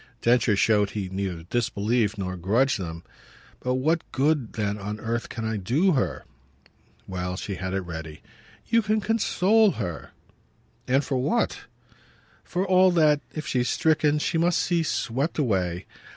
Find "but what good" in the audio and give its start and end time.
3.59-4.53